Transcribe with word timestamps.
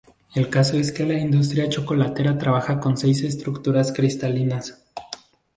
El 0.33 0.49
caso 0.49 0.77
es 0.77 0.91
que 0.91 1.05
la 1.05 1.13
industria 1.13 1.69
chocolatera 1.69 2.35
trabaja 2.39 2.79
con 2.79 2.97
seis 2.97 3.21
estructuras 3.21 3.91
cristalinas. 3.93 4.83